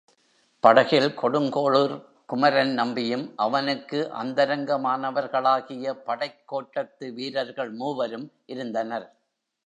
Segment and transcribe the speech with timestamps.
[0.63, 1.93] படகில் கொடுங்கோளுர்
[2.25, 9.07] குமரன் நம்பியும் அவனுக்கு அந்தரங்கமானவர்களாகிய படைக் கோட்டத்து வீரர்கள் மூவரும் இருந்தனர்.